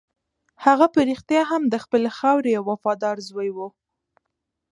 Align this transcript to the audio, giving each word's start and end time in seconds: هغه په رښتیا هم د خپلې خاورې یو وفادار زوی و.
هغه 0.65 0.85
په 0.93 0.99
رښتیا 1.09 1.41
هم 1.51 1.61
د 1.67 1.75
خپلې 1.83 2.09
خاورې 2.17 2.49
یو 2.57 2.63
وفادار 2.71 3.17
زوی 3.29 3.49
و. 3.53 3.57